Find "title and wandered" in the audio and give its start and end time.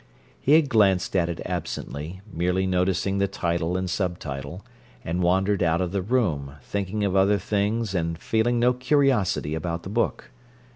4.17-5.61